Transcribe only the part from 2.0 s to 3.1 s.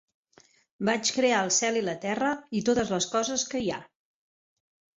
terra, i totes les